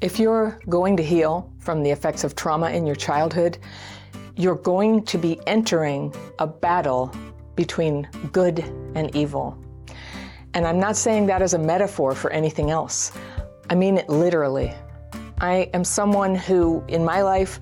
[0.00, 3.58] If you're going to heal from the effects of trauma in your childhood,
[4.36, 7.12] you're going to be entering a battle
[7.56, 8.60] between good
[8.94, 9.58] and evil.
[10.54, 13.10] And I'm not saying that as a metaphor for anything else.
[13.70, 14.72] I mean it literally.
[15.40, 17.58] I am someone who, in my life,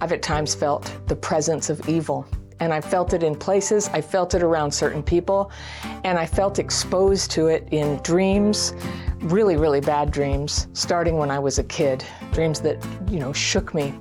[0.00, 2.26] I've at times felt the presence of evil.
[2.60, 5.52] And I felt it in places, I felt it around certain people,
[6.02, 8.72] and I felt exposed to it in dreams,
[9.20, 13.74] really, really bad dreams, starting when I was a kid, dreams that, you know, shook
[13.74, 13.94] me.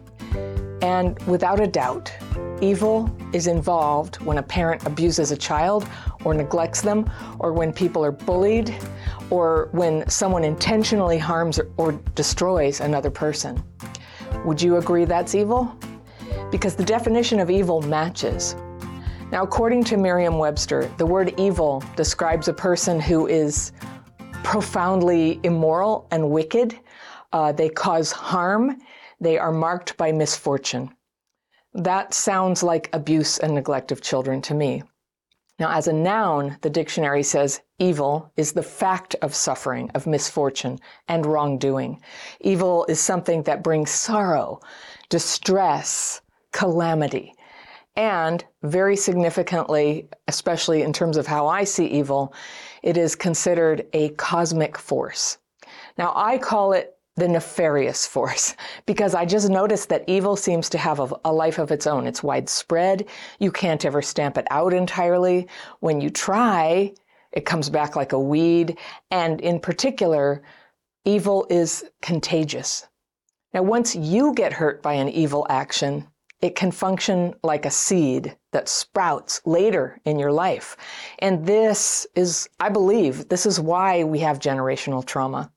[0.81, 2.13] And without a doubt,
[2.61, 5.87] evil is involved when a parent abuses a child
[6.23, 8.75] or neglects them, or when people are bullied,
[9.29, 13.63] or when someone intentionally harms or destroys another person.
[14.45, 15.75] Would you agree that's evil?
[16.51, 18.55] Because the definition of evil matches.
[19.31, 23.73] Now, according to Merriam Webster, the word evil describes a person who is
[24.43, 26.79] profoundly immoral and wicked.
[27.33, 28.77] Uh, they cause harm.
[29.19, 30.93] They are marked by misfortune.
[31.73, 34.83] That sounds like abuse and neglect of children to me.
[35.59, 40.79] Now, as a noun, the dictionary says evil is the fact of suffering, of misfortune,
[41.07, 41.99] and wrongdoing.
[42.41, 44.59] Evil is something that brings sorrow,
[45.09, 47.33] distress, calamity.
[47.97, 52.31] And very significantly, especially in terms of how I see evil,
[52.83, 55.39] it is considered a cosmic force.
[55.97, 60.77] Now, I call it the nefarious force because I just noticed that evil seems to
[60.77, 62.05] have a, life of its own.
[62.05, 63.07] It's widespread.
[63.39, 65.47] You can't ever stamp it out entirely.
[65.79, 66.93] When you try,
[67.31, 68.77] it comes back like a weed.
[69.09, 70.43] And in particular,
[71.03, 72.87] evil is contagious.
[73.55, 76.07] Now, once you get hurt by an evil action,
[76.41, 80.77] it can function like a seed that sprouts later in your life.
[81.19, 85.51] And this is, I believe, this is why we have generational trauma.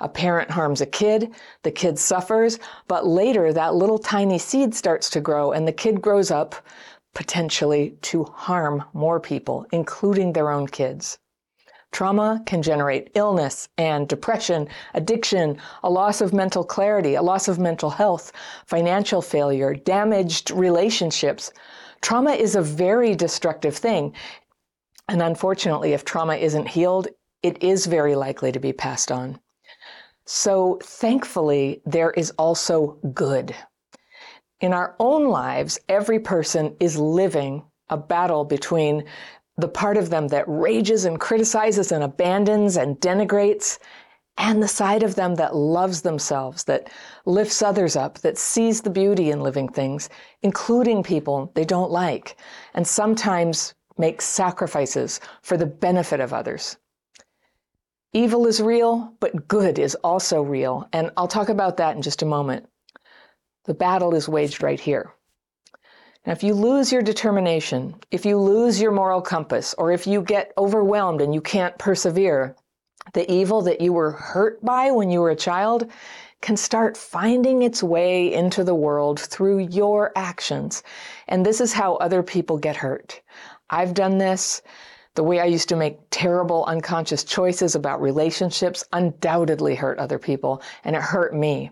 [0.00, 5.08] A parent harms a kid, the kid suffers, but later that little tiny seed starts
[5.10, 6.54] to grow and the kid grows up
[7.14, 11.18] potentially to harm more people, including their own kids.
[11.96, 17.58] Trauma can generate illness and depression, addiction, a loss of mental clarity, a loss of
[17.58, 18.32] mental health,
[18.66, 21.54] financial failure, damaged relationships.
[22.02, 24.12] Trauma is a very destructive thing.
[25.08, 27.08] And unfortunately, if trauma isn't healed,
[27.42, 29.40] it is very likely to be passed on.
[30.26, 33.56] So thankfully, there is also good.
[34.60, 39.04] In our own lives, every person is living a battle between
[39.56, 43.78] the part of them that rages and criticizes and abandons and denigrates,
[44.38, 46.90] and the side of them that loves themselves, that
[47.24, 50.10] lifts others up, that sees the beauty in living things,
[50.42, 52.36] including people they don't like,
[52.74, 56.76] and sometimes makes sacrifices for the benefit of others.
[58.12, 62.20] Evil is real, but good is also real, and I'll talk about that in just
[62.20, 62.68] a moment.
[63.64, 65.15] The battle is waged right here.
[66.26, 70.22] Now, if you lose your determination, if you lose your moral compass, or if you
[70.22, 72.56] get overwhelmed and you can't persevere,
[73.12, 75.88] the evil that you were hurt by when you were a child
[76.40, 80.82] can start finding its way into the world through your actions.
[81.28, 83.20] And this is how other people get hurt.
[83.70, 84.62] I've done this.
[85.14, 90.60] The way I used to make terrible unconscious choices about relationships undoubtedly hurt other people,
[90.84, 91.70] and it hurt me.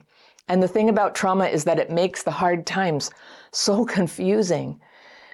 [0.49, 3.10] And the thing about trauma is that it makes the hard times
[3.53, 4.81] so confusing.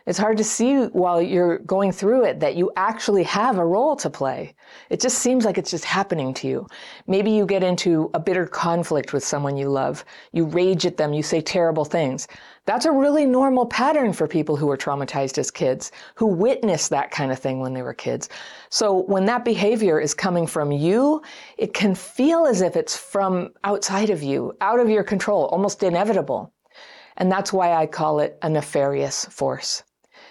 [0.07, 3.97] It's hard to see while you're going through it that you actually have a role
[3.97, 4.55] to play.
[4.89, 6.67] It just seems like it's just happening to you.
[7.07, 10.05] Maybe you get into a bitter conflict with someone you love.
[10.33, 11.13] You rage at them.
[11.13, 12.29] You say terrible things.
[12.65, 17.11] That's a really normal pattern for people who were traumatized as kids, who witnessed that
[17.11, 18.29] kind of thing when they were kids.
[18.71, 21.23] So when that behavior is coming from you,
[21.59, 25.83] it can feel as if it's from outside of you, out of your control, almost
[25.83, 26.53] inevitable.
[27.17, 29.83] And that's why I call it a nefarious force.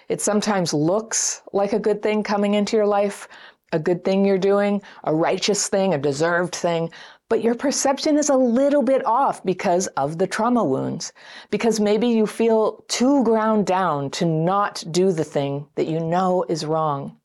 [0.09, 3.27] It sometimes looks like a good thing coming into your life,
[3.71, 6.91] a good thing you're doing, a righteous thing, a deserved thing,
[7.29, 11.13] but your perception is a little bit off because of the trauma wounds.
[11.51, 16.43] Because maybe you feel too ground down to not do the thing that you know
[16.49, 17.15] is wrong.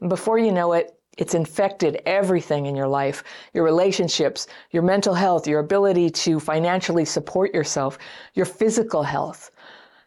[0.00, 5.14] And before you know it, it's infected everything in your life your relationships, your mental
[5.14, 7.98] health, your ability to financially support yourself,
[8.34, 9.50] your physical health.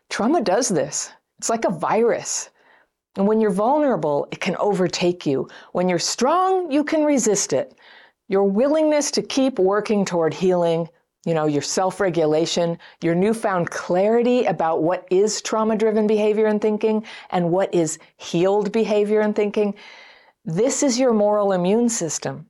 [0.10, 1.12] Trauma does this.
[1.40, 2.50] It's like a virus.
[3.16, 5.48] And when you're vulnerable, it can overtake you.
[5.72, 7.74] When you're strong, you can resist it.
[8.28, 10.88] Your willingness to keep working toward healing,
[11.26, 16.62] you know, your self regulation, your newfound clarity about what is trauma driven behavior and
[16.62, 19.74] thinking and what is healed behavior and thinking,
[20.46, 22.46] this is your moral immune system.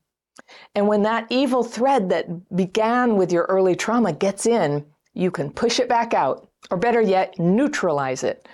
[0.75, 5.51] And when that evil thread that began with your early trauma gets in, you can
[5.51, 8.47] push it back out, or better yet, neutralize it.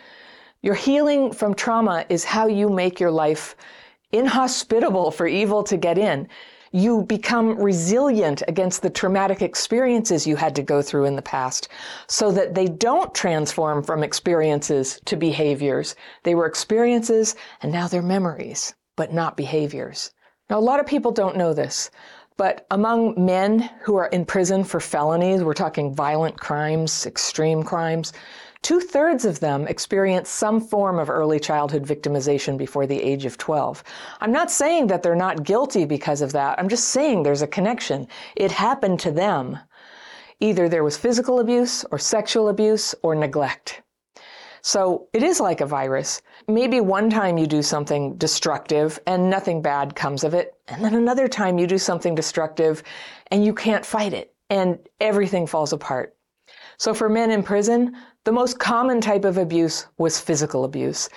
[0.65, 3.55] Your healing from trauma is how you make your life
[4.11, 6.27] inhospitable for evil to get in.
[6.71, 11.67] You become resilient against the traumatic experiences you had to go through in the past
[12.07, 15.95] so that they don't transform from experiences to behaviors.
[16.23, 20.13] They were experiences and now they're memories, but not behaviors.
[20.49, 21.91] Now, a lot of people don't know this,
[22.37, 28.13] but among men who are in prison for felonies, we're talking violent crimes, extreme crimes,
[28.65, 33.37] two thirds of them experience some form of early childhood victimization before the age of
[33.37, 33.83] 12.
[34.21, 36.57] I'm not saying that they're not guilty because of that.
[36.57, 38.07] I'm just saying there's a connection.
[38.35, 39.59] It happened to them.
[40.39, 43.83] Either there was physical abuse or sexual abuse or neglect.
[44.63, 46.23] So it is like a virus.
[46.47, 50.55] Maybe one time you do something destructive and nothing bad comes of it.
[50.69, 52.81] And then another time you do something destructive
[53.29, 56.15] and you can't fight it and everything falls apart.
[56.77, 61.09] So for men in prison, the most common type of abuse was physical abuse.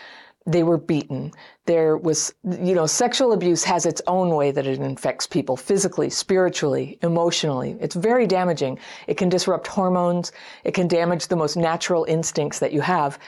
[0.46, 1.32] They were beaten.
[1.66, 6.08] There was, you know, sexual abuse has its own way that it infects people physically,
[6.08, 7.76] spiritually, emotionally.
[7.81, 8.78] It's very damaging.
[9.06, 10.32] It can disrupt hormones.
[10.64, 13.19] It can damage the most natural instincts that you have.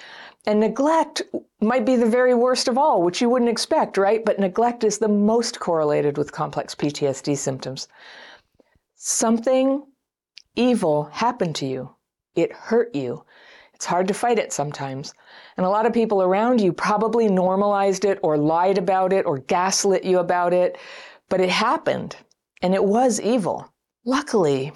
[0.47, 1.21] And neglect
[1.61, 4.25] might be the very worst of all, which you wouldn't expect, right?
[4.25, 7.89] But neglect is the most correlated with complex PTSD symptoms.
[8.95, 9.85] Something
[10.57, 11.95] evil happened to you.
[12.35, 13.25] It hurt you.
[13.75, 15.15] It's hard to fight it sometimes.
[15.57, 19.39] And a lot of people around you probably normalized it or lied about it or
[19.39, 20.77] gaslit you about it,
[21.29, 22.17] but it happened
[22.63, 23.73] and it was evil.
[24.05, 24.73] Luckily,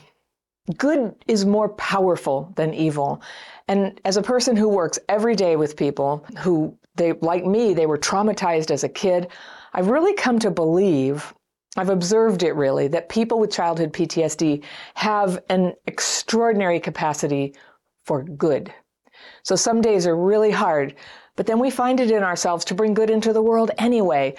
[0.78, 3.22] good is more powerful than evil.
[3.68, 7.86] And as a person who works every day with people who they like me, they
[7.86, 9.28] were traumatized as a kid,
[9.72, 11.34] I've really come to believe
[11.76, 14.62] I've observed it really that people with childhood PTSD
[14.94, 17.54] have an extraordinary capacity
[18.04, 18.72] for good.
[19.42, 20.94] So some days are really hard,
[21.36, 24.36] but then we find it in ourselves to bring good into the world anyway.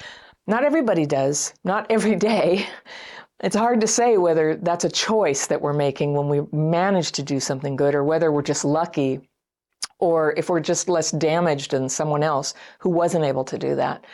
[0.47, 2.67] Not everybody does, not every day.
[3.41, 7.23] It's hard to say whether that's a choice that we're making when we manage to
[7.23, 9.29] do something good or whether we're just lucky
[9.99, 14.05] or if we're just less damaged than someone else who wasn't able to do that.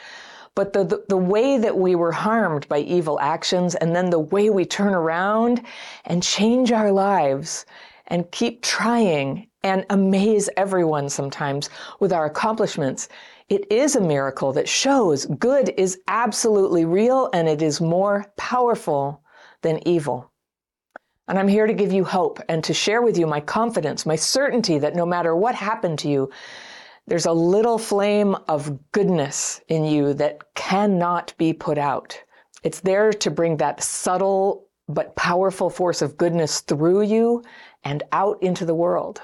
[0.56, 4.20] But the, the, the, way that we were harmed by evil actions and then the
[4.20, 5.62] way we turn around
[6.06, 7.66] and change our lives
[8.08, 11.70] and keep trying and amaze everyone sometimes
[12.02, 13.08] with our accomplishments.
[13.48, 19.22] It is a miracle that shows good is absolutely real and it is more powerful
[19.62, 20.32] than evil.
[21.28, 24.18] And I'm here to give you hope and to share with you my confidence, my
[24.18, 26.30] certainty that no matter what happened to you,
[27.08, 32.18] there's a little flame of goodness in you that cannot be put out.
[32.64, 37.44] It's there to bring that subtle but powerful force of goodness through you
[37.84, 39.22] and out into the world.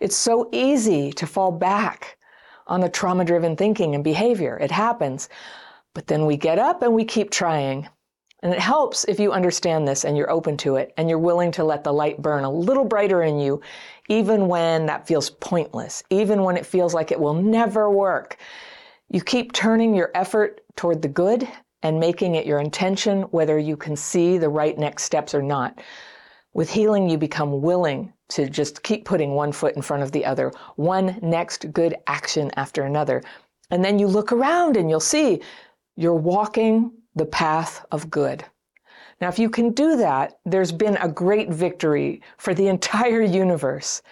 [0.00, 2.18] It's so easy to fall back
[2.66, 4.56] on the trauma driven thinking and behavior.
[4.58, 5.28] It happens.
[5.94, 7.88] But then we get up and we keep trying.
[8.44, 11.50] And it helps if you understand this and you're open to it and you're willing
[11.52, 13.62] to let the light burn a little brighter in you,
[14.10, 18.36] even when that feels pointless, even when it feels like it will never work.
[19.08, 21.48] You keep turning your effort toward the good
[21.82, 25.80] and making it your intention, whether you can see the right next steps or not.
[26.52, 30.26] With healing, you become willing to just keep putting one foot in front of the
[30.26, 33.22] other, one next good action after another.
[33.70, 35.40] And then you look around and you'll see
[35.96, 38.44] you're walking the path of good.
[39.20, 44.02] Now, if you can do that, there's been a great victory for the entire universe.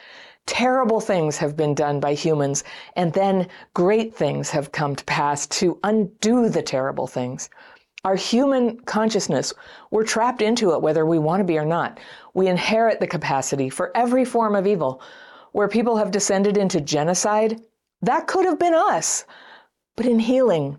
[0.46, 2.64] Terrible things have been done by humans,
[2.96, 7.48] and then great things have come to pass to undo the terrible things.
[8.04, 9.54] Our human consciousness,
[9.92, 12.00] we're trapped into it whether we want to be or not.
[12.34, 15.00] We inherit the capacity for every form of evil.
[15.52, 17.60] Where people have descended into genocide,
[18.00, 19.24] that could have been us.
[19.94, 20.78] But in healing,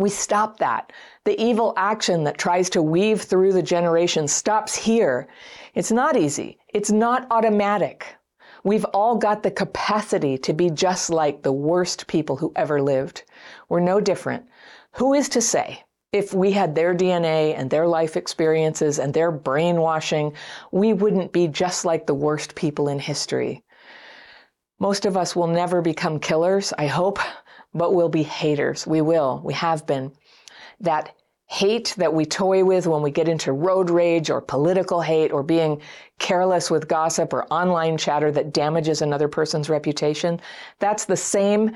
[0.00, 0.94] we stop that.
[1.26, 5.28] The evil action that tries to weave through the generations stops here.
[5.74, 6.58] It's not easy.
[6.72, 8.06] It's not automatic.
[8.64, 13.24] We've all got the capacity to be just like the worst people who ever lived.
[13.68, 14.46] We're no different.
[14.92, 19.30] Who is to say if we had their DNA and their life experiences and their
[19.30, 20.32] brainwashing,
[20.72, 23.62] we wouldn't be just like the worst people in history.
[24.78, 27.18] Most of us will never become killers, I hope,
[27.74, 28.86] but we'll be haters.
[28.86, 29.40] We will.
[29.44, 30.12] We have been.
[30.80, 31.14] That
[31.46, 35.42] hate that we toy with when we get into road rage or political hate or
[35.42, 35.80] being
[36.20, 40.40] careless with gossip or online chatter that damages another person's reputation,
[40.78, 41.74] that's the same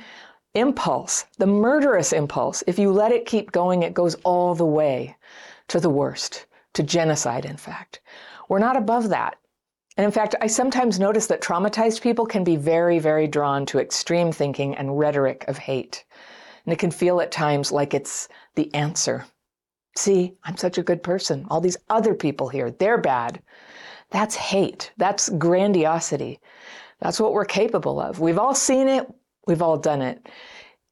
[0.54, 5.16] impulse, the murderous impulse, if you let it keep going, it goes all the way
[5.68, 8.00] to the worst, to genocide, in fact.
[8.48, 9.36] We're not above that.
[9.96, 13.78] And in fact, I sometimes notice that traumatized people can be very, very drawn to
[13.78, 16.04] extreme thinking and rhetoric of hate.
[16.64, 19.24] And it can feel at times like it's the answer.
[19.96, 21.46] See, I'm such a good person.
[21.48, 23.40] All these other people here, they're bad.
[24.10, 24.92] That's hate.
[24.96, 26.40] That's grandiosity.
[27.00, 28.18] That's what we're capable of.
[28.18, 29.06] We've all seen it,
[29.46, 30.26] we've all done it.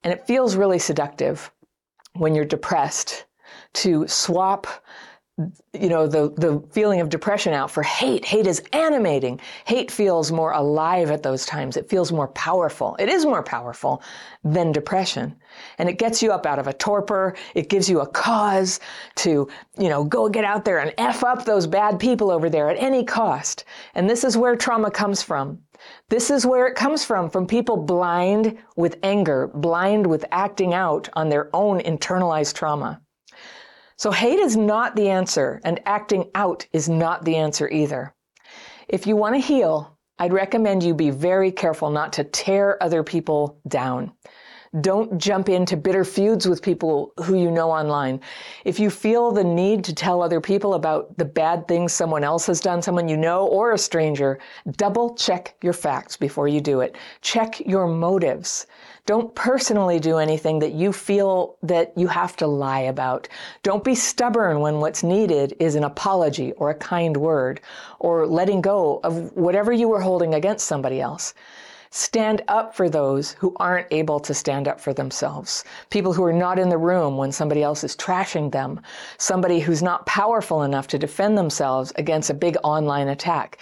[0.05, 1.51] And it feels really seductive
[2.15, 3.25] when you're depressed
[3.75, 4.67] to swap
[5.39, 8.23] you know the the feeling of depression out for hate.
[8.25, 9.41] Hate is animating.
[9.65, 11.79] Hate feels more alive at those times.
[11.79, 12.97] It feels more powerful.
[12.99, 14.03] It is more powerful
[14.45, 15.35] than depression.
[15.79, 17.35] And it gets you up out of a torpor.
[17.55, 18.79] It gives you a cause
[19.17, 19.49] to
[19.79, 22.77] you know go get out there and f up those bad people over there at
[22.77, 23.65] any cost.
[23.95, 25.61] And this is where trauma comes from.
[26.11, 31.09] This is where it comes from from people blind with anger blind with acting out
[31.15, 33.01] on their own internalized trauma
[34.03, 38.13] so hate is not the answer, and acting out is not the answer either.
[38.89, 43.05] If you want to heal, I'd recommend you be very careful not to tear other
[43.05, 44.11] people down.
[44.81, 48.23] Don't jump into bitter feuds with people who you know online.
[48.65, 52.47] If you feel the need to tell other people about the bad things someone else
[52.47, 54.39] has done, someone you know or a stranger,
[54.79, 56.97] double check your facts before you do it.
[57.21, 58.67] Check your motives.
[59.05, 63.29] Don't personally do anything that you feel that you have to lie about.
[63.63, 67.61] Don't be stubborn when what's needed is an apology or a kind word
[67.99, 71.35] or letting go of whatever you were holding against somebody else.
[71.95, 75.63] Stand up for those who aren't able to stand up for themselves.
[75.91, 78.81] People who are not in the room when somebody else is trashing them.
[79.19, 83.59] Somebody who's not powerful enough to defend themselves against a big online attack.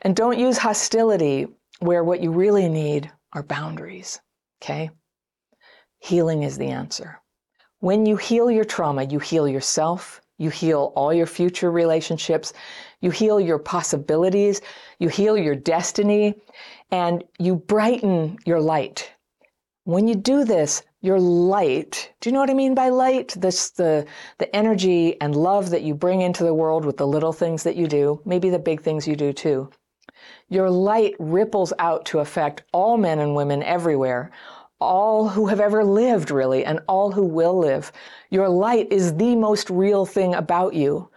[0.00, 1.48] And don't use hostility
[1.80, 4.22] where what you really need are boundaries.
[4.62, 4.88] Okay?
[5.98, 7.20] Healing is the answer.
[7.80, 12.52] When you heal your trauma, you heal yourself, you heal all your future relationships,
[13.00, 14.60] you heal your possibilities,
[14.98, 16.34] you heal your destiny,
[16.90, 19.12] and you brighten your light.
[19.84, 23.34] When you do this, your light, do you know what I mean by light?
[23.36, 24.06] This the
[24.38, 27.76] the energy and love that you bring into the world with the little things that
[27.76, 29.70] you do, maybe the big things you do too.
[30.48, 34.32] Your light ripples out to affect all men and women everywhere,
[34.80, 37.92] all who have ever lived, really, and all who will live.
[38.30, 41.08] Your light is the most real thing about you.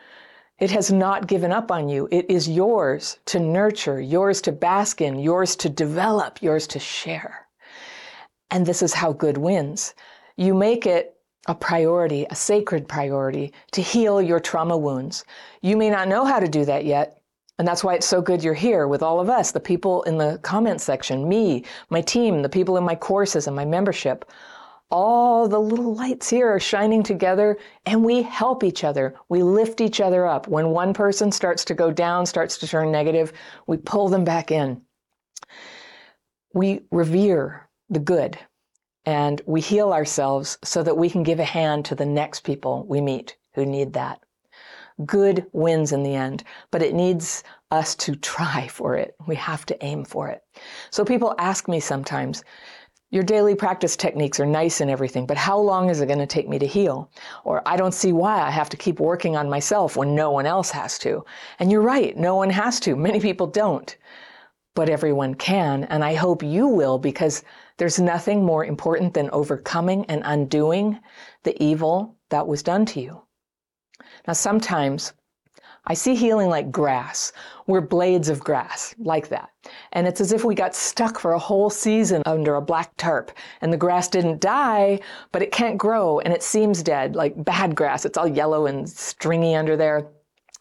[0.59, 2.07] It has not given up on you.
[2.11, 7.47] It is yours to nurture, yours to bask in, yours to develop, yours to share.
[8.51, 9.93] And this is how good wins.
[10.35, 11.15] You make it
[11.47, 15.23] a priority, a sacred priority, to heal your trauma wounds.
[15.61, 17.21] You may not know how to do that yet,
[17.57, 20.17] and that's why it's so good you're here with all of us, the people in
[20.17, 24.29] the comment section, me, my team, the people in my courses and my membership.
[24.91, 29.15] All the little lights here are shining together and we help each other.
[29.29, 30.47] We lift each other up.
[30.47, 33.31] When one person starts to go down, starts to turn negative,
[33.67, 34.81] we pull them back in.
[36.53, 38.39] We revere the good
[39.05, 42.85] and we heal ourselves so that we can give a hand to the next people
[42.87, 44.23] we meet who need that
[45.05, 49.15] good wins in the end, but it needs us to try for it.
[49.27, 50.43] We have to aim for it.
[50.89, 52.43] So people ask me sometimes,
[53.11, 56.27] your daily practice techniques are nice and everything, but how long is it going to
[56.27, 57.09] take me to heal?
[57.43, 60.45] Or I don't see why I have to keep working on myself when no one
[60.45, 61.25] else has to.
[61.57, 62.95] And you're right, no one has to.
[63.09, 63.97] Many people don't.
[64.75, 67.43] But everyone can, and I hope you will because
[67.77, 70.99] there's nothing more important than overcoming and undoing
[71.43, 73.21] the evil that was done to you.
[74.27, 75.13] Now, sometimes
[75.89, 77.33] I see healing like grass.
[77.67, 79.49] We're blades of grass, like that.
[79.91, 83.31] And it's as if we got stuck for a whole season under a black tarp
[83.61, 84.99] and the grass didn't die,
[85.31, 88.05] but it can't grow and it seems dead, like bad grass.
[88.05, 90.07] It's all yellow and stringy under there.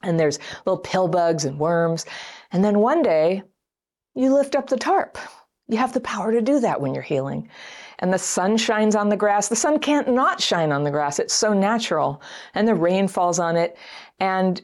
[0.03, 2.07] And there's little pill bugs and worms.
[2.51, 3.43] And then one day,
[4.15, 5.19] you lift up the tarp.
[5.69, 7.51] You have the power to do that when you're healing
[7.99, 9.49] and the sun shines on the grass.
[9.49, 11.19] The sun can't not shine on the grass.
[11.19, 12.23] It's so natural.
[12.55, 13.77] And the rain falls on it.
[14.21, 14.63] And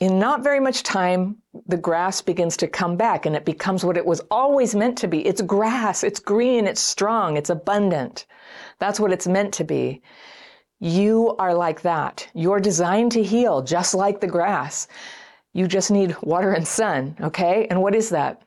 [0.00, 1.36] in not very much time,
[1.66, 5.08] the grass begins to come back and it becomes what it was always meant to
[5.08, 5.26] be.
[5.26, 8.26] It's grass, it's green, it's strong, it's abundant.
[8.78, 10.02] That's what it's meant to be.
[10.78, 12.28] You are like that.
[12.32, 14.86] You're designed to heal just like the grass.
[15.52, 17.66] You just need water and sun, okay?
[17.68, 18.42] And what is that?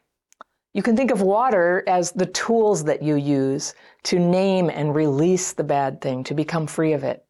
[0.73, 5.51] You can think of water as the tools that you use to name and release
[5.51, 7.25] the bad thing, to become free of it.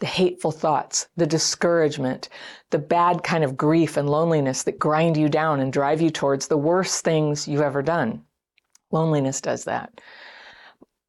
[0.00, 2.28] The hateful thoughts, the discouragement,
[2.70, 6.48] the bad kind of grief and loneliness that grind you down and drive you towards
[6.48, 8.24] the worst things you've ever done.
[8.90, 10.00] Loneliness does that.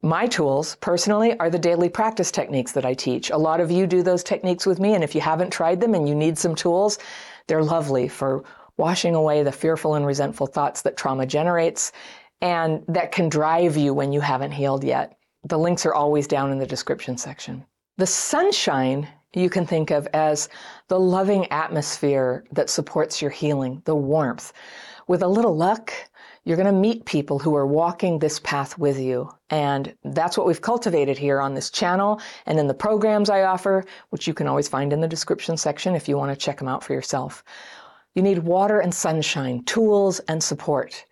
[0.02, 3.30] My tools, personally, are the daily practice techniques that I teach.
[3.30, 5.94] A lot of you do those techniques with me, and if you haven't tried them
[5.94, 6.98] and you need some tools,
[7.46, 8.44] they're lovely for
[8.76, 11.92] washing away the fearful and resentful thoughts that trauma generates
[12.40, 15.16] and that can drive you when you haven't healed yet.
[15.44, 17.64] The links are always down in the description section.
[17.98, 20.48] The sunshine you can think of as
[20.88, 24.52] the loving atmosphere that supports your healing, the warmth.
[25.08, 25.92] With a little luck,
[26.44, 29.30] you're going to meet people who are walking this path with you.
[29.50, 33.84] And that's what we've cultivated here on this channel and in the programs I offer,
[34.10, 36.68] which you can always find in the description section if you want to check them
[36.68, 37.44] out for yourself.
[38.14, 41.04] You need water and sunshine, tools and support.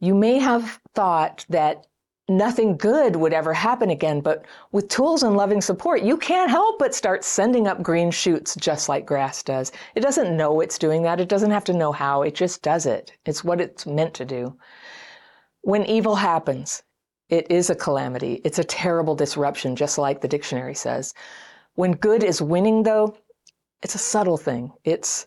[0.00, 1.86] You may have thought that
[2.28, 4.20] nothing good would ever happen again.
[4.20, 8.54] But with tools and loving support, you can't help but start sending up green shoots
[8.56, 9.72] just like grass does.
[9.94, 11.20] It doesn't know it's doing that.
[11.20, 12.22] It doesn't have to know how.
[12.22, 13.12] It just does it.
[13.24, 14.56] It's what it's meant to do.
[15.62, 16.82] When evil happens,
[17.28, 18.40] it is a calamity.
[18.44, 21.14] It's a terrible disruption, just like the dictionary says.
[21.74, 23.16] When good is winning, though,
[23.82, 24.72] it's a subtle thing.
[24.84, 25.26] It's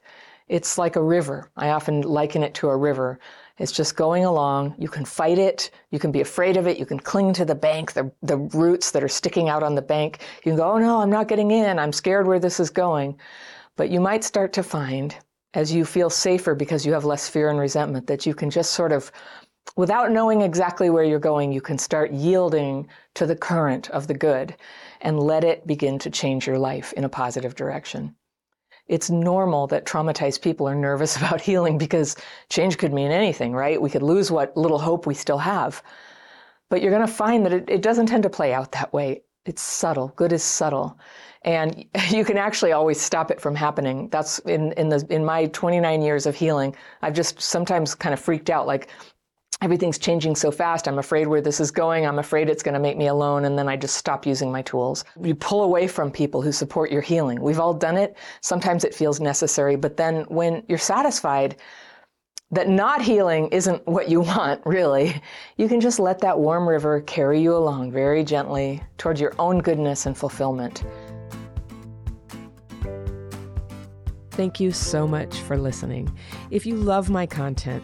[0.52, 1.50] it's like a river.
[1.56, 3.20] I often liken it to a river.
[3.58, 4.76] It's just going along.
[4.78, 5.72] You can fight it.
[5.92, 6.78] You can be afraid of it.
[6.78, 9.82] You can cling to the bank, the, the roots that are sticking out on the
[9.82, 10.20] bank.
[10.44, 11.80] You can go, oh no, I'm not getting in.
[11.80, 13.18] I'm scared where this is going.
[13.78, 15.16] But you might start to find,
[15.54, 18.74] as you feel safer because you have less fear and resentment, that you can just
[18.74, 19.10] sort of,
[19.78, 24.14] without knowing exactly where you're going, you can start yielding to the current of the
[24.14, 24.54] good
[25.00, 28.14] and let it begin to change your life in a positive direction
[28.92, 32.16] it's normal that traumatized people are nervous about healing because
[32.50, 33.82] change could mean anything, right?
[33.82, 35.82] We could lose what little hope we still have.
[36.70, 39.24] But you're going to find that it, it doesn't tend to play out that way.
[39.46, 40.10] It's subtle.
[40.16, 41.00] Good is subtle.
[41.44, 44.10] And you can actually always stop it from happening.
[44.10, 48.20] That's in, in the in my 29 years of healing, I've just sometimes kind of
[48.20, 48.90] freaked out like
[49.62, 50.88] everything's changing so fast.
[50.88, 52.06] I'm afraid where this is going.
[52.06, 53.46] I'm afraid it's going to make me alone.
[53.46, 55.04] And then I just stop using my tools.
[55.22, 57.40] You pull away from people who support your healing.
[57.40, 58.18] We've all done it.
[58.42, 59.76] Sometimes it feels necessary.
[59.76, 61.58] But then when you're satisfied
[62.54, 65.22] that not healing isn't what you want, really,
[65.58, 69.60] you can just let that warm river carry you along very gently towards your own
[69.60, 70.84] goodness and fulfillment.
[74.32, 76.18] Thank you so much for listening.
[76.50, 77.84] If you love my content,